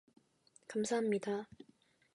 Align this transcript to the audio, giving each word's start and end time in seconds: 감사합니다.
감사합니다. 0.67 1.47